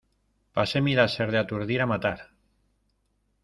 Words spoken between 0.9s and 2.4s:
láser de aturdir a matar.